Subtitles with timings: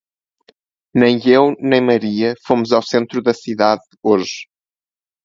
[0.97, 4.47] Nem eu nem Maria fomos ao centro da cidade hoje.